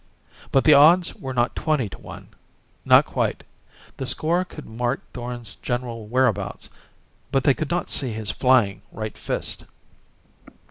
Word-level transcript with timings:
But 0.51 0.63
the 0.63 0.73
odds 0.73 1.13
were 1.13 1.31
not 1.31 1.55
twenty 1.55 1.87
to 1.89 1.97
one. 1.99 2.29
Not 2.83 3.05
quite. 3.05 3.43
The 3.97 4.07
score 4.07 4.43
could 4.43 4.65
mark 4.65 5.01
Thorn's 5.13 5.53
general 5.57 6.07
whereabouts 6.07 6.69
but 7.31 7.43
they 7.43 7.53
could 7.53 7.69
not 7.69 7.91
see 7.91 8.11
his 8.11 8.31
flying 8.31 8.81
right 8.91 9.15
fist! 9.15 9.65